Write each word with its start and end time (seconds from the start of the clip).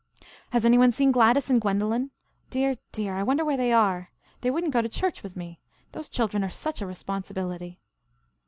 "Has 0.49 0.65
any 0.65 0.79
one 0.79 0.91
seen 0.91 1.11
Gladys 1.11 1.51
and 1.51 1.61
Gwendolen? 1.61 2.09
Dear, 2.49 2.73
dear, 2.91 3.13
I 3.13 3.21
wonder 3.21 3.45
where 3.45 3.55
they 3.55 3.71
are. 3.71 4.09
They 4.41 4.49
wouldn't 4.49 4.73
go 4.73 4.81
to 4.81 4.89
church 4.89 5.21
with 5.21 5.35
me. 5.35 5.59
Those 5.91 6.09
children 6.09 6.43
are 6.43 6.49
such 6.49 6.81
a 6.81 6.87
responsibility." 6.87 7.79